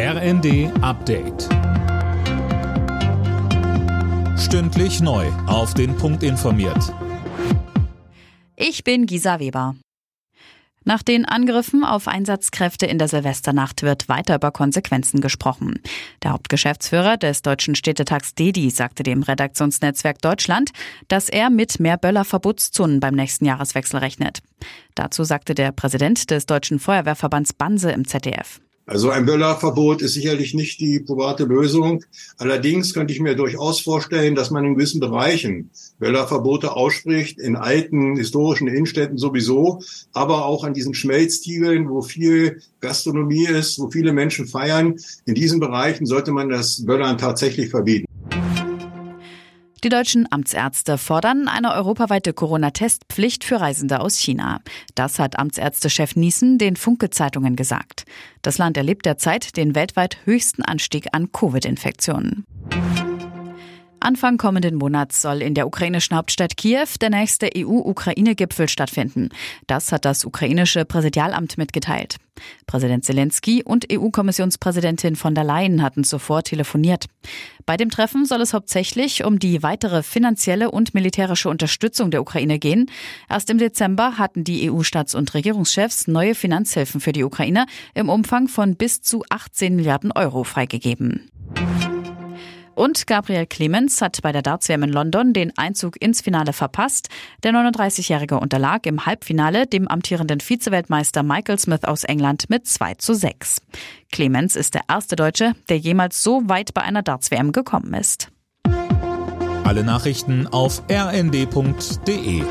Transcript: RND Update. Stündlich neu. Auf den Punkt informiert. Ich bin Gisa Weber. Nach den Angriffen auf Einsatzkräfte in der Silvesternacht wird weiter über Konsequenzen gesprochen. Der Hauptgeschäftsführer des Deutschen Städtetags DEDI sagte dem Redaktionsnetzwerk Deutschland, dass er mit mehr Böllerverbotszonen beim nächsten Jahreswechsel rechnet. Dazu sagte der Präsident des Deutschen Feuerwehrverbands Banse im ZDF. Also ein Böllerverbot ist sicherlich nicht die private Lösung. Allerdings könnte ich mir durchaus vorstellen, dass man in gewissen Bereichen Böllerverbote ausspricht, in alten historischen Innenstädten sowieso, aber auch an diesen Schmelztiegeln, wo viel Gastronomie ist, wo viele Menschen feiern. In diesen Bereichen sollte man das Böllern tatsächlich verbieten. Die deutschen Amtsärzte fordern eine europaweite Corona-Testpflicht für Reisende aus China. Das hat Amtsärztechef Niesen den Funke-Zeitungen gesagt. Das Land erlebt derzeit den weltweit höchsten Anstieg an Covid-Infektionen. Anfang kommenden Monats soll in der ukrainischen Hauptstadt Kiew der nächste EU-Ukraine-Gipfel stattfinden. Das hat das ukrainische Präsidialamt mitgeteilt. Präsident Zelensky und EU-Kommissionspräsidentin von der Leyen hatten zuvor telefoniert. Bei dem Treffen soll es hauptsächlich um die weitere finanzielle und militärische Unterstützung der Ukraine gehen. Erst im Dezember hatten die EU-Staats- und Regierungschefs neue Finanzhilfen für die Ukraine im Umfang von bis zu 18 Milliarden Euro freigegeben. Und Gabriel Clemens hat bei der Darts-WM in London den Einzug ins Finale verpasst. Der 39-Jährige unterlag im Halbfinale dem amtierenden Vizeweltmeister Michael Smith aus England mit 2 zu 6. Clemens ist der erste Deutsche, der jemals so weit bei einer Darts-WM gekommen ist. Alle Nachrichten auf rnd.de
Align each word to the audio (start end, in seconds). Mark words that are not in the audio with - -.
RND 0.00 0.70
Update. 0.80 1.48
Stündlich 4.38 5.00
neu. 5.00 5.26
Auf 5.48 5.74
den 5.74 5.96
Punkt 5.96 6.22
informiert. 6.22 6.94
Ich 8.54 8.84
bin 8.84 9.06
Gisa 9.06 9.40
Weber. 9.40 9.74
Nach 10.84 11.02
den 11.02 11.24
Angriffen 11.24 11.82
auf 11.82 12.06
Einsatzkräfte 12.06 12.86
in 12.86 12.98
der 12.98 13.08
Silvesternacht 13.08 13.82
wird 13.82 14.08
weiter 14.08 14.36
über 14.36 14.52
Konsequenzen 14.52 15.20
gesprochen. 15.20 15.80
Der 16.22 16.30
Hauptgeschäftsführer 16.30 17.16
des 17.16 17.42
Deutschen 17.42 17.74
Städtetags 17.74 18.36
DEDI 18.36 18.70
sagte 18.70 19.02
dem 19.02 19.24
Redaktionsnetzwerk 19.24 20.22
Deutschland, 20.22 20.70
dass 21.08 21.28
er 21.28 21.50
mit 21.50 21.80
mehr 21.80 21.96
Böllerverbotszonen 21.96 23.00
beim 23.00 23.16
nächsten 23.16 23.46
Jahreswechsel 23.46 23.98
rechnet. 23.98 24.42
Dazu 24.94 25.24
sagte 25.24 25.56
der 25.56 25.72
Präsident 25.72 26.30
des 26.30 26.46
Deutschen 26.46 26.78
Feuerwehrverbands 26.78 27.52
Banse 27.52 27.90
im 27.90 28.06
ZDF. 28.06 28.60
Also 28.88 29.10
ein 29.10 29.26
Böllerverbot 29.26 30.00
ist 30.00 30.14
sicherlich 30.14 30.54
nicht 30.54 30.80
die 30.80 30.98
private 31.00 31.44
Lösung. 31.44 32.04
Allerdings 32.38 32.94
könnte 32.94 33.12
ich 33.12 33.20
mir 33.20 33.34
durchaus 33.34 33.82
vorstellen, 33.82 34.34
dass 34.34 34.50
man 34.50 34.64
in 34.64 34.76
gewissen 34.76 34.98
Bereichen 34.98 35.68
Böllerverbote 35.98 36.74
ausspricht, 36.74 37.38
in 37.38 37.54
alten 37.54 38.16
historischen 38.16 38.66
Innenstädten 38.66 39.18
sowieso, 39.18 39.82
aber 40.14 40.46
auch 40.46 40.64
an 40.64 40.72
diesen 40.72 40.94
Schmelztiegeln, 40.94 41.90
wo 41.90 42.00
viel 42.00 42.62
Gastronomie 42.80 43.46
ist, 43.46 43.78
wo 43.78 43.90
viele 43.90 44.14
Menschen 44.14 44.46
feiern. 44.46 44.96
In 45.26 45.34
diesen 45.34 45.60
Bereichen 45.60 46.06
sollte 46.06 46.32
man 46.32 46.48
das 46.48 46.86
Böllern 46.86 47.18
tatsächlich 47.18 47.68
verbieten. 47.68 48.06
Die 49.84 49.90
deutschen 49.90 50.26
Amtsärzte 50.32 50.98
fordern 50.98 51.46
eine 51.46 51.72
europaweite 51.72 52.32
Corona-Testpflicht 52.32 53.44
für 53.44 53.60
Reisende 53.60 54.00
aus 54.00 54.16
China. 54.18 54.60
Das 54.96 55.20
hat 55.20 55.38
Amtsärztechef 55.38 56.16
Niesen 56.16 56.58
den 56.58 56.74
Funke-Zeitungen 56.74 57.54
gesagt. 57.54 58.04
Das 58.42 58.58
Land 58.58 58.76
erlebt 58.76 59.06
derzeit 59.06 59.56
den 59.56 59.76
weltweit 59.76 60.18
höchsten 60.24 60.62
Anstieg 60.64 61.06
an 61.12 61.30
Covid-Infektionen. 61.30 62.44
Anfang 64.00 64.38
kommenden 64.38 64.76
Monats 64.76 65.22
soll 65.22 65.42
in 65.42 65.54
der 65.54 65.66
ukrainischen 65.66 66.16
Hauptstadt 66.16 66.56
Kiew 66.56 66.86
der 67.00 67.10
nächste 67.10 67.50
EU-Ukraine-Gipfel 67.56 68.68
stattfinden. 68.68 69.30
Das 69.66 69.92
hat 69.92 70.04
das 70.04 70.24
ukrainische 70.24 70.84
Präsidialamt 70.84 71.58
mitgeteilt. 71.58 72.16
Präsident 72.66 73.04
Zelensky 73.04 73.62
und 73.64 73.86
EU-Kommissionspräsidentin 73.92 75.16
von 75.16 75.34
der 75.34 75.44
Leyen 75.44 75.82
hatten 75.82 76.04
zuvor 76.04 76.42
telefoniert. 76.42 77.06
Bei 77.66 77.76
dem 77.76 77.90
Treffen 77.90 78.24
soll 78.24 78.40
es 78.40 78.54
hauptsächlich 78.54 79.24
um 79.24 79.38
die 79.38 79.62
weitere 79.62 80.02
finanzielle 80.02 80.70
und 80.70 80.94
militärische 80.94 81.48
Unterstützung 81.48 82.10
der 82.10 82.20
Ukraine 82.20 82.58
gehen. 82.58 82.90
Erst 83.28 83.50
im 83.50 83.58
Dezember 83.58 84.18
hatten 84.18 84.44
die 84.44 84.70
EU-Staats- 84.70 85.14
und 85.14 85.34
Regierungschefs 85.34 86.06
neue 86.06 86.34
Finanzhilfen 86.34 87.00
für 87.00 87.12
die 87.12 87.24
Ukraine 87.24 87.66
im 87.94 88.08
Umfang 88.08 88.48
von 88.48 88.76
bis 88.76 89.02
zu 89.02 89.24
18 89.28 89.76
Milliarden 89.76 90.12
Euro 90.12 90.44
freigegeben. 90.44 91.30
Und 92.78 93.08
Gabriel 93.08 93.44
Clemens 93.44 94.00
hat 94.00 94.22
bei 94.22 94.30
der 94.30 94.40
Darts-WM 94.40 94.84
in 94.84 94.92
London 94.92 95.32
den 95.32 95.52
Einzug 95.58 96.00
ins 96.00 96.20
Finale 96.20 96.52
verpasst. 96.52 97.08
Der 97.42 97.50
39-Jährige 97.50 98.38
unterlag 98.38 98.86
im 98.86 99.04
Halbfinale 99.04 99.66
dem 99.66 99.88
amtierenden 99.88 100.38
Vizeweltmeister 100.38 101.24
Michael 101.24 101.58
Smith 101.58 101.82
aus 101.82 102.04
England 102.04 102.48
mit 102.50 102.68
2 102.68 102.94
zu 102.94 103.14
6. 103.14 103.62
Clemens 104.12 104.54
ist 104.54 104.74
der 104.74 104.82
erste 104.86 105.16
Deutsche, 105.16 105.54
der 105.68 105.78
jemals 105.78 106.22
so 106.22 106.48
weit 106.48 106.72
bei 106.72 106.82
einer 106.82 107.02
Darts-WM 107.02 107.50
gekommen 107.50 107.94
ist. 107.94 108.28
Alle 109.64 109.82
Nachrichten 109.82 110.46
auf 110.46 110.84
rnd.de 110.88 112.44